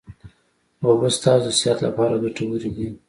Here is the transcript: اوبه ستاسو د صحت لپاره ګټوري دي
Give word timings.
اوبه 0.85 1.07
ستاسو 1.17 1.45
د 1.53 1.57
صحت 1.59 1.79
لپاره 1.87 2.21
ګټوري 2.23 2.69
دي 2.75 2.87